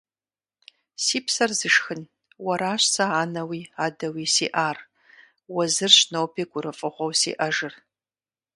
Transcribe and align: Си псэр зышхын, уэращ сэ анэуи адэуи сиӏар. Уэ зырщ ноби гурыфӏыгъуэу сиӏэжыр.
Си 1.03 1.19
псэр 1.25 1.51
зышхын, 1.59 2.01
уэращ 2.45 2.83
сэ 2.93 3.05
анэуи 3.21 3.61
адэуи 3.85 4.25
сиӏар. 4.35 4.77
Уэ 5.53 5.63
зырщ 5.75 5.97
ноби 6.11 6.43
гурыфӏыгъуэу 6.51 7.13
сиӏэжыр. 7.19 7.73